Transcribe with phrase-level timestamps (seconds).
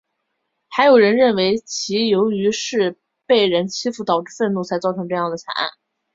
[0.67, 2.49] 还有人认为其是由于
[3.27, 5.69] 被人欺负导致愤怒才造成这样的惨案。